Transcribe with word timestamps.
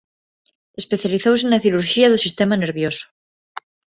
Especializouse 0.81 1.45
na 1.47 1.61
cirurxía 1.63 2.07
do 2.11 2.21
sistema 2.25 2.55
nervioso. 2.63 3.05